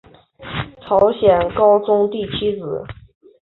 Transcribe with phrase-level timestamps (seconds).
[0.81, 2.83] 朝鲜高宗第七子。